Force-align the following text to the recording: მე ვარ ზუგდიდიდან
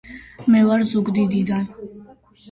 მე 0.53 0.61
ვარ 0.69 0.85
ზუგდიდიდან 0.91 1.69